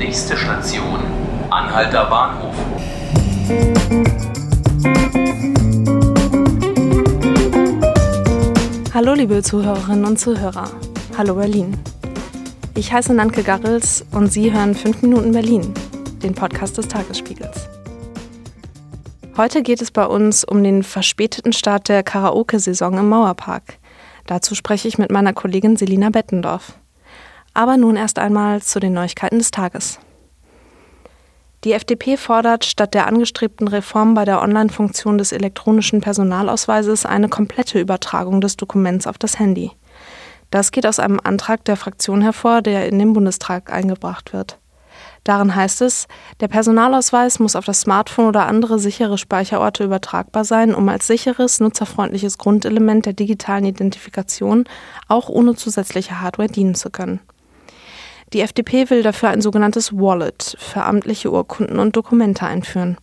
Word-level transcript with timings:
Nächste 0.00 0.34
Station, 0.34 0.98
Anhalter 1.50 2.06
Bahnhof. 2.06 2.54
Hallo 8.94 9.12
liebe 9.12 9.42
Zuhörerinnen 9.42 10.06
und 10.06 10.18
Zuhörer. 10.18 10.70
Hallo 11.18 11.34
Berlin. 11.34 11.76
Ich 12.74 12.90
heiße 12.90 13.12
Nanke 13.12 13.42
Garrels 13.42 14.06
und 14.12 14.32
Sie 14.32 14.50
hören 14.50 14.74
5 14.74 15.02
Minuten 15.02 15.32
Berlin, 15.32 15.74
den 16.22 16.34
Podcast 16.34 16.78
des 16.78 16.88
Tagesspiegels. 16.88 17.68
Heute 19.36 19.62
geht 19.62 19.82
es 19.82 19.90
bei 19.90 20.06
uns 20.06 20.44
um 20.44 20.64
den 20.64 20.82
verspäteten 20.82 21.52
Start 21.52 21.90
der 21.90 22.02
Karaoke-Saison 22.02 22.96
im 22.96 23.10
Mauerpark. 23.10 23.76
Dazu 24.26 24.54
spreche 24.54 24.88
ich 24.88 24.96
mit 24.96 25.12
meiner 25.12 25.34
Kollegin 25.34 25.76
Selina 25.76 26.08
Bettendorf. 26.08 26.79
Aber 27.54 27.76
nun 27.76 27.96
erst 27.96 28.18
einmal 28.18 28.62
zu 28.62 28.80
den 28.80 28.92
Neuigkeiten 28.92 29.38
des 29.38 29.50
Tages. 29.50 29.98
Die 31.64 31.72
FDP 31.72 32.16
fordert 32.16 32.64
statt 32.64 32.94
der 32.94 33.06
angestrebten 33.06 33.68
Reform 33.68 34.14
bei 34.14 34.24
der 34.24 34.40
Online-Funktion 34.40 35.18
des 35.18 35.32
elektronischen 35.32 36.00
Personalausweises 36.00 37.04
eine 37.04 37.28
komplette 37.28 37.78
Übertragung 37.78 38.40
des 38.40 38.56
Dokuments 38.56 39.06
auf 39.06 39.18
das 39.18 39.38
Handy. 39.38 39.72
Das 40.50 40.72
geht 40.72 40.86
aus 40.86 40.98
einem 40.98 41.20
Antrag 41.22 41.64
der 41.64 41.76
Fraktion 41.76 42.22
hervor, 42.22 42.62
der 42.62 42.88
in 42.88 42.98
den 42.98 43.12
Bundestag 43.12 43.70
eingebracht 43.70 44.32
wird. 44.32 44.58
Darin 45.24 45.54
heißt 45.54 45.82
es, 45.82 46.08
der 46.40 46.48
Personalausweis 46.48 47.38
muss 47.40 47.54
auf 47.54 47.66
das 47.66 47.82
Smartphone 47.82 48.26
oder 48.26 48.46
andere 48.46 48.78
sichere 48.78 49.18
Speicherorte 49.18 49.84
übertragbar 49.84 50.44
sein, 50.44 50.74
um 50.74 50.88
als 50.88 51.06
sicheres, 51.06 51.60
nutzerfreundliches 51.60 52.38
Grundelement 52.38 53.04
der 53.04 53.12
digitalen 53.12 53.66
Identifikation 53.66 54.64
auch 55.08 55.28
ohne 55.28 55.54
zusätzliche 55.56 56.22
Hardware 56.22 56.48
dienen 56.48 56.74
zu 56.74 56.88
können. 56.88 57.20
Die 58.32 58.40
FDP 58.40 58.90
will 58.90 59.02
dafür 59.02 59.30
ein 59.30 59.40
sogenanntes 59.40 59.92
Wallet 59.92 60.56
für 60.58 60.82
amtliche 60.82 61.32
Urkunden 61.32 61.78
und 61.78 61.96
Dokumente 61.96 62.46
einführen. 62.46 62.96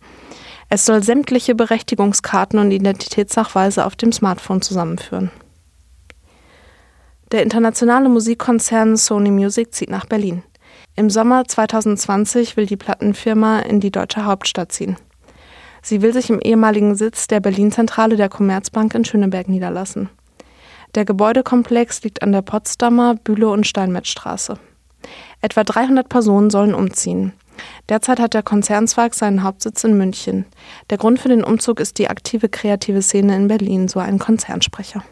Es 0.70 0.86
soll 0.86 1.02
sämtliche 1.02 1.54
Berechtigungskarten 1.54 2.58
und 2.58 2.70
Identitätsnachweise 2.70 3.84
auf 3.84 3.96
dem 3.96 4.12
Smartphone 4.12 4.62
zusammenführen. 4.62 5.30
Der 7.30 7.42
internationale 7.42 8.08
Musikkonzern 8.08 8.96
Sony 8.96 9.30
Music 9.30 9.74
zieht 9.74 9.90
nach 9.90 10.06
Berlin. 10.06 10.42
Im 10.96 11.10
Sommer 11.10 11.44
2020 11.46 12.56
will 12.56 12.66
die 12.66 12.76
Plattenfirma 12.76 13.60
in 13.60 13.80
die 13.80 13.90
deutsche 13.90 14.24
Hauptstadt 14.24 14.72
ziehen. 14.72 14.96
Sie 15.82 16.02
will 16.02 16.12
sich 16.12 16.30
im 16.30 16.40
ehemaligen 16.40 16.94
Sitz 16.94 17.28
der 17.28 17.40
Berlin-Zentrale 17.40 18.16
der 18.16 18.28
Commerzbank 18.28 18.94
in 18.94 19.04
Schöneberg 19.04 19.48
niederlassen. 19.48 20.08
Der 20.94 21.04
Gebäudekomplex 21.04 22.02
liegt 22.02 22.22
an 22.22 22.32
der 22.32 22.42
Potsdamer 22.42 23.14
Bühle- 23.14 23.50
und 23.50 23.66
Steinmetzstraße. 23.66 24.58
Etwa 25.40 25.64
300 25.64 26.08
Personen 26.08 26.50
sollen 26.50 26.74
umziehen. 26.74 27.32
Derzeit 27.88 28.20
hat 28.20 28.34
der 28.34 28.42
Konzernzweig 28.42 29.14
seinen 29.14 29.42
Hauptsitz 29.42 29.84
in 29.84 29.96
München. 29.96 30.44
Der 30.90 30.98
Grund 30.98 31.18
für 31.18 31.28
den 31.28 31.44
Umzug 31.44 31.80
ist 31.80 31.98
die 31.98 32.08
aktive 32.08 32.48
kreative 32.48 33.02
Szene 33.02 33.36
in 33.36 33.48
Berlin, 33.48 33.88
so 33.88 33.98
ein 33.98 34.18
Konzernsprecher. 34.18 35.02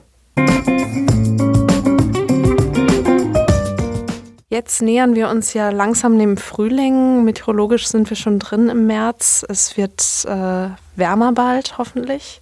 Jetzt 4.48 4.80
nähern 4.80 5.14
wir 5.14 5.28
uns 5.28 5.54
ja 5.54 5.70
langsam 5.70 6.18
dem 6.18 6.36
Frühling. 6.36 7.24
Meteorologisch 7.24 7.88
sind 7.88 8.08
wir 8.08 8.16
schon 8.16 8.38
drin 8.38 8.68
im 8.68 8.86
März. 8.86 9.44
Es 9.48 9.76
wird 9.76 10.24
äh, 10.24 10.68
wärmer 10.96 11.32
bald, 11.32 11.78
hoffentlich. 11.78 12.40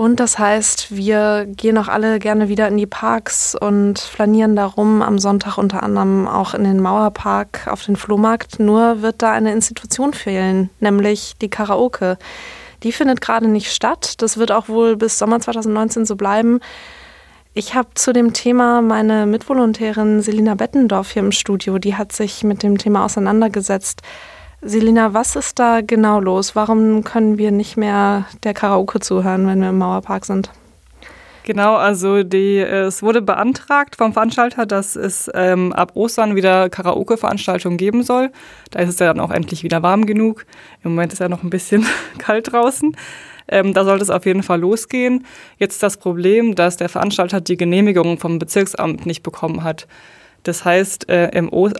Und 0.00 0.18
das 0.18 0.38
heißt, 0.38 0.96
wir 0.96 1.44
gehen 1.46 1.76
auch 1.76 1.88
alle 1.88 2.20
gerne 2.20 2.48
wieder 2.48 2.66
in 2.68 2.78
die 2.78 2.86
Parks 2.86 3.54
und 3.54 3.98
flanieren 3.98 4.56
darum, 4.56 5.02
am 5.02 5.18
Sonntag 5.18 5.58
unter 5.58 5.82
anderem 5.82 6.26
auch 6.26 6.54
in 6.54 6.64
den 6.64 6.80
Mauerpark 6.80 7.66
auf 7.66 7.84
den 7.84 7.96
Flohmarkt. 7.96 8.60
Nur 8.60 9.02
wird 9.02 9.20
da 9.20 9.30
eine 9.30 9.52
Institution 9.52 10.14
fehlen, 10.14 10.70
nämlich 10.80 11.34
die 11.42 11.50
Karaoke. 11.50 12.16
Die 12.82 12.92
findet 12.92 13.20
gerade 13.20 13.46
nicht 13.46 13.74
statt. 13.74 14.22
Das 14.22 14.38
wird 14.38 14.52
auch 14.52 14.70
wohl 14.70 14.96
bis 14.96 15.18
Sommer 15.18 15.38
2019 15.38 16.06
so 16.06 16.16
bleiben. 16.16 16.60
Ich 17.52 17.74
habe 17.74 17.90
zu 17.94 18.14
dem 18.14 18.32
Thema 18.32 18.80
meine 18.80 19.26
Mitvolontärin 19.26 20.22
Selina 20.22 20.54
Bettendorf 20.54 21.10
hier 21.10 21.20
im 21.20 21.32
Studio. 21.32 21.78
Die 21.78 21.96
hat 21.96 22.12
sich 22.12 22.42
mit 22.42 22.62
dem 22.62 22.78
Thema 22.78 23.04
auseinandergesetzt. 23.04 24.00
Selina, 24.62 25.14
was 25.14 25.36
ist 25.36 25.58
da 25.58 25.80
genau 25.80 26.20
los? 26.20 26.54
Warum 26.54 27.02
können 27.02 27.38
wir 27.38 27.50
nicht 27.50 27.78
mehr 27.78 28.26
der 28.44 28.52
Karaoke 28.52 29.00
zuhören, 29.00 29.46
wenn 29.46 29.60
wir 29.60 29.70
im 29.70 29.78
Mauerpark 29.78 30.26
sind? 30.26 30.50
Genau, 31.44 31.76
also 31.76 32.22
die, 32.22 32.58
es 32.58 33.02
wurde 33.02 33.22
beantragt 33.22 33.96
vom 33.96 34.12
Veranstalter, 34.12 34.66
dass 34.66 34.96
es 34.96 35.30
ähm, 35.34 35.72
ab 35.72 35.92
Ostern 35.94 36.36
wieder 36.36 36.68
Karaoke-Veranstaltungen 36.68 37.78
geben 37.78 38.02
soll. 38.02 38.30
Da 38.70 38.80
ist 38.80 38.90
es 38.90 38.98
ja 38.98 39.06
dann 39.06 39.20
auch 39.20 39.30
endlich 39.30 39.62
wieder 39.62 39.82
warm 39.82 40.04
genug. 40.04 40.44
Im 40.84 40.90
Moment 40.90 41.14
ist 41.14 41.20
ja 41.20 41.30
noch 41.30 41.42
ein 41.42 41.50
bisschen 41.50 41.86
kalt 42.18 42.52
draußen. 42.52 42.94
Ähm, 43.48 43.72
da 43.72 43.84
sollte 43.84 44.04
es 44.04 44.10
auf 44.10 44.26
jeden 44.26 44.42
Fall 44.42 44.60
losgehen. 44.60 45.24
Jetzt 45.56 45.82
das 45.82 45.96
Problem, 45.96 46.54
dass 46.54 46.76
der 46.76 46.90
Veranstalter 46.90 47.40
die 47.40 47.56
Genehmigung 47.56 48.18
vom 48.18 48.38
Bezirksamt 48.38 49.06
nicht 49.06 49.22
bekommen 49.22 49.64
hat. 49.64 49.88
Das 50.42 50.64
heißt, 50.64 51.08
äh, 51.08 51.30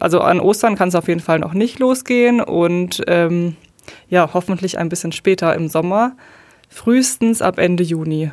also 0.00 0.20
an 0.20 0.40
Ostern 0.40 0.76
kann 0.76 0.88
es 0.88 0.94
auf 0.94 1.08
jeden 1.08 1.20
Fall 1.20 1.38
noch 1.38 1.54
nicht 1.54 1.78
losgehen 1.78 2.40
und 2.40 3.02
ähm, 3.06 3.56
ja, 4.08 4.30
hoffentlich 4.32 4.78
ein 4.78 4.88
bisschen 4.88 5.12
später 5.12 5.54
im 5.54 5.68
Sommer, 5.68 6.16
frühestens 6.68 7.42
ab 7.42 7.58
Ende 7.58 7.82
Juni. 7.82 8.32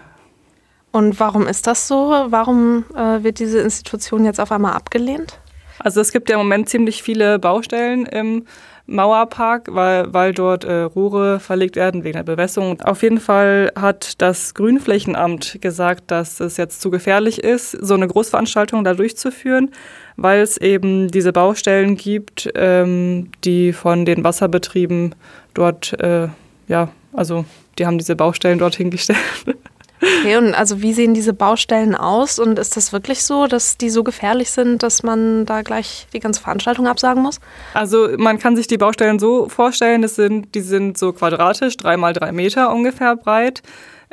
Und 0.92 1.20
warum 1.20 1.48
ist 1.48 1.68
das 1.68 1.88
so? 1.88 2.26
Warum 2.30 2.86
äh, 2.96 3.24
wird 3.24 3.40
diese 3.40 3.60
Institution 3.60 4.26
jetzt 4.26 4.40
auf 4.40 4.52
einmal 4.52 4.74
abgelehnt? 4.74 5.40
Also 5.80 6.02
es 6.02 6.12
gibt 6.12 6.30
ja 6.30 6.36
im 6.36 6.42
Moment 6.42 6.70
ziemlich 6.70 7.04
viele 7.04 7.40
Baustellen 7.40 8.06
im 8.06 8.46
Mauerpark, 8.88 9.68
weil, 9.72 10.14
weil 10.14 10.34
dort 10.34 10.64
äh, 10.64 10.82
Rohre 10.82 11.40
verlegt 11.40 11.76
werden 11.76 12.04
wegen 12.04 12.16
der 12.16 12.24
Bewässerung. 12.24 12.82
Auf 12.82 13.04
jeden 13.04 13.20
Fall 13.20 13.72
hat 13.76 14.22
das 14.22 14.54
Grünflächenamt 14.54 15.60
gesagt, 15.62 16.10
dass 16.10 16.40
es 16.40 16.58
jetzt 16.58 16.82
zu 16.82 16.90
gefährlich 16.90 17.44
ist, 17.44 17.72
so 17.72 17.94
eine 17.94 18.08
Großveranstaltung 18.08 18.84
da 18.86 18.94
durchzuführen, 18.94 19.72
weil 20.16 20.42
es 20.42 20.58
eben 20.58 21.10
diese 21.10 21.34
Baustellen 21.34 21.98
gibt, 21.98 22.50
ähm, 22.56 23.30
die 23.44 23.74
von 23.74 24.06
den 24.06 24.24
Wasserbetrieben 24.24 25.16
dort, 25.54 26.00
äh, 26.00 26.30
ja, 26.68 26.90
also 27.12 27.46
die 27.78 27.86
haben 27.86 27.98
diese 27.98 28.16
Baustellen 28.16 28.60
dort 28.60 28.76
hingestellt. 28.76 29.20
Okay, 30.02 30.38
und 30.38 30.54
also 30.54 30.82
wie 30.82 30.94
sehen 30.94 31.14
diese 31.14 31.34
Baustellen 31.34 31.96
aus? 31.96 32.40
Und 32.40 32.60
ist 32.60 32.78
das 32.78 32.94
wirklich 32.94 33.24
so, 33.24 33.48
dass 33.48 33.78
die 33.78 33.90
so 33.90 34.04
gefährlich 34.04 34.52
sind, 34.52 34.84
dass 34.84 35.04
man 35.04 35.46
da 35.46 35.62
gleich 35.62 36.08
die 36.14 36.20
ganze 36.20 36.42
Veranstaltung 36.42 36.88
absagen 36.88 37.24
muss? 37.24 37.40
Also 37.74 38.10
man 38.18 38.38
kann 38.38 38.56
sich 38.56 38.68
die 38.68 38.78
Baustellen 38.78 39.20
so 39.20 39.50
vorstellen, 39.50 40.02
das 40.02 40.16
sind, 40.16 40.54
die 40.54 40.62
sind 40.62 40.98
so 40.98 41.14
quadratisch, 41.14 41.78
drei 41.78 41.98
mal 41.98 42.14
drei 42.14 42.32
Meter 42.32 42.72
ungefähr 42.74 43.16
breit, 43.16 43.64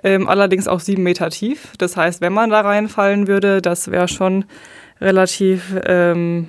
ähm, 0.02 0.28
allerdings 0.28 0.68
auch 0.68 0.80
sieben 0.80 1.02
Meter 1.02 1.30
tief. 1.30 1.72
Das 1.78 1.96
heißt, 1.96 2.20
wenn 2.20 2.32
man 2.32 2.50
da 2.50 2.62
reinfallen 2.62 3.26
würde, 3.26 3.60
das 3.60 3.90
wäre 3.90 4.08
schon 4.08 4.46
relativ 5.00 5.74
ähm, 5.84 6.48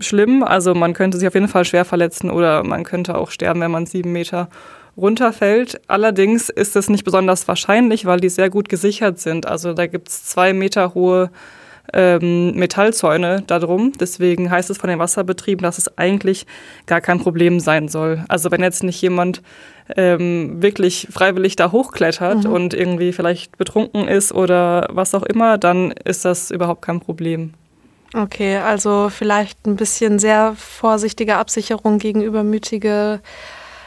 schlimm. 0.00 0.42
Also 0.42 0.74
man 0.74 0.92
könnte 0.92 1.18
sich 1.18 1.26
auf 1.26 1.34
jeden 1.34 1.48
Fall 1.48 1.64
schwer 1.64 1.84
verletzen 1.84 2.30
oder 2.30 2.62
man 2.62 2.84
könnte 2.84 3.16
auch 3.16 3.30
sterben, 3.30 3.60
wenn 3.60 3.70
man 3.70 3.86
sieben 3.86 4.12
Meter 4.12 4.48
runterfällt. 4.96 5.80
Allerdings 5.88 6.48
ist 6.48 6.76
es 6.76 6.88
nicht 6.88 7.04
besonders 7.04 7.46
wahrscheinlich, 7.48 8.06
weil 8.06 8.20
die 8.20 8.28
sehr 8.28 8.50
gut 8.50 8.68
gesichert 8.68 9.18
sind. 9.18 9.46
Also 9.46 9.72
da 9.72 9.86
gibt 9.86 10.08
es 10.08 10.24
zwei 10.24 10.52
Meter 10.52 10.94
hohe 10.94 11.30
ähm, 11.92 12.54
Metallzäune 12.54 13.42
darum. 13.46 13.92
Deswegen 13.98 14.50
heißt 14.50 14.70
es 14.70 14.78
von 14.78 14.90
den 14.90 14.98
Wasserbetrieben, 14.98 15.62
dass 15.62 15.78
es 15.78 15.98
eigentlich 15.98 16.46
gar 16.86 17.00
kein 17.00 17.18
Problem 17.18 17.60
sein 17.60 17.88
soll. 17.88 18.24
Also 18.28 18.50
wenn 18.50 18.62
jetzt 18.62 18.82
nicht 18.82 19.00
jemand 19.00 19.42
ähm, 19.96 20.60
wirklich 20.62 21.08
freiwillig 21.10 21.56
da 21.56 21.70
hochklettert 21.70 22.44
mhm. 22.44 22.52
und 22.52 22.74
irgendwie 22.74 23.12
vielleicht 23.12 23.56
betrunken 23.56 24.08
ist 24.08 24.32
oder 24.32 24.88
was 24.90 25.14
auch 25.14 25.22
immer, 25.22 25.58
dann 25.58 25.92
ist 25.92 26.24
das 26.24 26.50
überhaupt 26.50 26.82
kein 26.82 27.00
Problem. 27.00 27.54
Okay, 28.14 28.56
also 28.56 29.10
vielleicht 29.10 29.66
ein 29.66 29.76
bisschen 29.76 30.18
sehr 30.18 30.54
vorsichtige 30.56 31.36
Absicherung 31.36 31.98
gegen 31.98 32.22
übermütige 32.22 33.20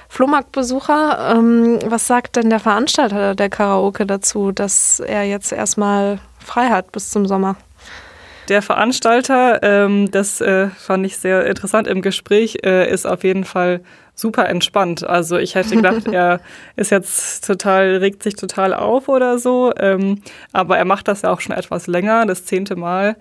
Flohmarktbesucher. 0.10 1.36
Ähm, 1.38 1.80
was 1.86 2.08
sagt 2.08 2.36
denn 2.36 2.50
der 2.50 2.60
Veranstalter 2.60 3.36
der 3.36 3.50
Karaoke 3.50 4.06
dazu, 4.06 4.52
dass 4.52 5.00
er 5.00 5.24
jetzt 5.24 5.54
erstmal 5.54 6.20
frei 6.44 6.68
hat 6.70 6.92
bis 6.92 7.12
zum 7.12 7.26
Sommer? 7.28 7.56
Der 8.50 8.64
Veranstalter, 8.64 9.62
ähm, 9.62 10.10
das 10.10 10.42
äh, 10.42 10.70
fand 10.70 11.06
ich 11.06 11.18
sehr 11.18 11.46
interessant 11.46 11.88
im 11.88 12.02
Gespräch, 12.02 12.58
äh, 12.66 12.92
ist 12.92 13.06
auf 13.06 13.24
jeden 13.24 13.46
Fall 13.46 13.82
super 14.16 14.50
entspannt. 14.50 15.08
Also 15.08 15.38
ich 15.38 15.54
hätte 15.54 15.76
gedacht, 15.76 16.08
er 16.12 16.42
ist 16.76 16.90
jetzt 16.90 17.46
total, 17.46 17.98
regt 17.98 18.24
sich 18.24 18.36
total 18.36 18.74
auf 18.74 19.08
oder 19.08 19.38
so. 19.38 19.72
Ähm, 19.78 20.24
aber 20.52 20.80
er 20.80 20.86
macht 20.86 21.08
das 21.08 21.22
ja 21.22 21.32
auch 21.32 21.40
schon 21.40 21.56
etwas 21.56 21.86
länger, 21.86 22.26
das 22.26 22.46
zehnte 22.46 22.76
Mal 22.76 23.16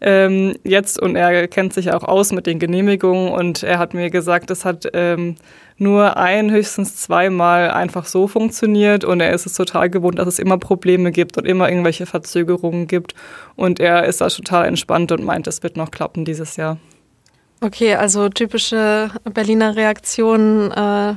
ähm, 0.00 0.54
jetzt 0.64 1.00
und 1.00 1.16
er 1.16 1.48
kennt 1.48 1.72
sich 1.72 1.92
auch 1.92 2.04
aus 2.04 2.32
mit 2.32 2.46
den 2.46 2.58
Genehmigungen 2.58 3.32
und 3.32 3.62
er 3.62 3.78
hat 3.78 3.94
mir 3.94 4.10
gesagt, 4.10 4.50
es 4.50 4.64
hat 4.64 4.88
ähm, 4.92 5.36
nur 5.76 6.16
ein, 6.16 6.50
höchstens 6.50 6.96
zweimal 6.96 7.70
einfach 7.70 8.06
so 8.06 8.28
funktioniert 8.28 9.04
und 9.04 9.20
er 9.20 9.32
ist 9.32 9.46
es 9.46 9.54
total 9.54 9.90
gewohnt, 9.90 10.18
dass 10.18 10.28
es 10.28 10.38
immer 10.38 10.58
Probleme 10.58 11.10
gibt 11.10 11.36
und 11.38 11.46
immer 11.46 11.68
irgendwelche 11.68 12.06
Verzögerungen 12.06 12.86
gibt 12.86 13.14
und 13.56 13.80
er 13.80 14.04
ist 14.04 14.20
da 14.20 14.28
total 14.28 14.66
entspannt 14.66 15.12
und 15.12 15.24
meint, 15.24 15.46
es 15.46 15.62
wird 15.62 15.76
noch 15.76 15.90
klappen 15.90 16.24
dieses 16.24 16.56
Jahr. 16.56 16.78
Okay, 17.60 17.94
also 17.94 18.28
typische 18.28 19.10
Berliner 19.24 19.74
Reaktion 19.74 20.70
äh, 20.70 21.14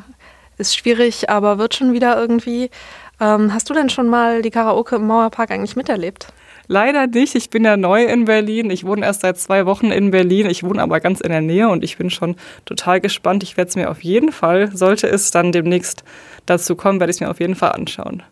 ist 0.58 0.76
schwierig, 0.76 1.30
aber 1.30 1.60
wird 1.60 1.76
schon 1.76 1.94
wieder 1.94 2.18
irgendwie. 2.20 2.72
Ähm, 3.20 3.54
hast 3.54 3.70
du 3.70 3.76
denn 3.76 3.90
schon 3.90 4.08
mal 4.08 4.42
die 4.42 4.50
Karaoke 4.50 4.96
im 4.96 5.06
Mauerpark 5.06 5.52
eigentlich 5.52 5.76
miterlebt? 5.76 6.34
Leider 6.72 7.06
nicht. 7.06 7.36
Ich 7.36 7.50
bin 7.50 7.66
ja 7.66 7.76
neu 7.76 8.06
in 8.06 8.24
Berlin. 8.24 8.72
Ich 8.72 8.86
wohne 8.86 9.06
erst 9.06 9.24
seit 9.24 9.38
zwei 9.38 9.66
Wochen 9.66 9.92
in 9.92 10.10
Berlin. 10.10 10.50
Ich 10.50 10.64
wohne 10.64 10.82
aber 10.82 11.02
ganz 11.02 11.20
in 11.20 11.30
der 11.30 11.42
Nähe 11.42 11.68
und 11.68 11.84
ich 11.84 11.98
bin 11.98 12.10
schon 12.10 12.38
total 12.64 13.02
gespannt. 13.02 13.44
Ich 13.44 13.58
werde 13.58 13.68
es 13.68 13.76
mir 13.76 13.92
auf 13.92 14.06
jeden 14.06 14.32
Fall, 14.32 14.74
sollte 14.74 15.10
es 15.10 15.32
dann 15.32 15.52
demnächst 15.52 16.06
dazu 16.46 16.78
kommen, 16.78 17.02
werde 17.02 17.12
ich 17.12 17.18
es 17.18 17.20
mir 17.20 17.30
auf 17.30 17.42
jeden 17.42 17.56
Fall 17.56 17.74
anschauen. 17.74 18.24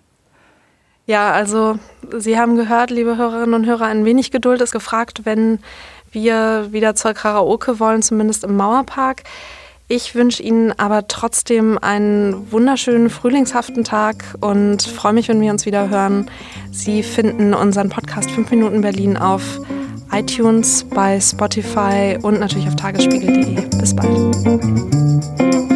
Ja, 1.06 1.34
also 1.34 1.80
Sie 2.18 2.40
haben 2.40 2.56
gehört, 2.56 2.92
liebe 2.92 3.18
Hörerinnen 3.18 3.56
und 3.56 3.66
Hörer, 3.66 3.88
ein 3.88 4.06
wenig 4.06 4.32
Geduld 4.32 4.62
ist 4.62 4.72
gefragt, 4.72 5.26
wenn 5.26 5.60
wir 6.14 6.72
wieder 6.72 6.96
zur 6.96 7.14
Karaoke 7.14 7.78
wollen, 7.82 8.02
zumindest 8.02 8.46
im 8.46 8.56
Mauerpark. 8.56 9.24
Ich 9.92 10.14
wünsche 10.14 10.44
Ihnen 10.44 10.72
aber 10.78 11.08
trotzdem 11.08 11.80
einen 11.80 12.52
wunderschönen 12.52 13.10
frühlingshaften 13.10 13.84
Tag 13.84 14.24
und 14.40 14.84
freue 14.84 15.14
mich, 15.14 15.30
wenn 15.30 15.42
wir 15.42 15.52
uns 15.52 15.66
wieder 15.66 15.90
hören. 15.90 16.30
Sie 16.72 17.02
finden 17.02 17.56
unseren 17.56 17.90
Podcast 17.90 18.30
5 18.30 18.52
Minuten 18.52 18.82
Berlin 18.82 19.18
auf 19.18 19.60
iTunes, 20.12 20.84
bei 20.84 21.20
Spotify 21.20 22.20
und 22.22 22.40
natürlich 22.40 22.68
auf 22.68 22.76
tagesspiegel.de. 22.76 23.66
Bis 23.80 23.96
bald. 23.96 25.69